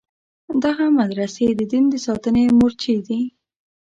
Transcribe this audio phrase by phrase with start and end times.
[0.63, 3.21] دغه مدرسې د دین د ساتنې مورچې دي.